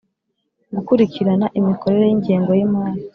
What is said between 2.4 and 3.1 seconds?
y imari.